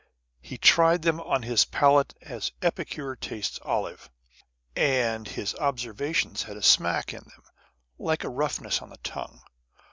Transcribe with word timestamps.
He 0.41 0.57
tried 0.57 1.03
them 1.03 1.21
on 1.21 1.43
his 1.43 1.63
palate 1.65 2.15
as 2.23 2.51
epicures 2.63 3.19
taste 3.21 3.59
olives, 3.61 4.09
and 4.75 5.27
his 5.27 5.53
observations 5.53 6.41
had 6.41 6.57
a 6.57 6.63
smack 6.63 7.13
in 7.13 7.19
them, 7.23 7.43
like 7.99 8.23
a 8.23 8.29
roughness 8.29 8.81
on 8.81 8.89
the 8.89 8.97
tongue. 9.03 9.43